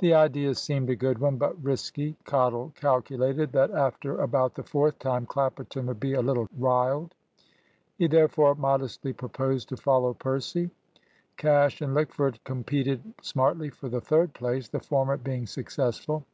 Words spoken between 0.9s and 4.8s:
a good one, but risky. Cottle calculated that after about the